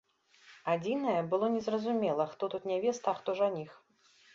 [0.73, 3.83] Адзінае, было незразумела, хто тут нявеста, а хто жаніх.